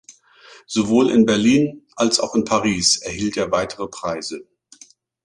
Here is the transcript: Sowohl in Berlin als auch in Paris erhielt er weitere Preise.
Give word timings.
Sowohl 0.65 1.11
in 1.11 1.27
Berlin 1.27 1.85
als 1.95 2.19
auch 2.19 2.33
in 2.33 2.43
Paris 2.43 2.97
erhielt 2.97 3.37
er 3.37 3.51
weitere 3.51 3.87
Preise. 3.87 4.47